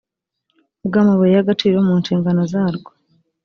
bw 0.87 0.93
amabuye 1.01 1.33
y 1.35 1.41
agaciro 1.43 1.77
mu 1.87 1.93
nshingano 2.01 2.41
zarwo 2.51 2.89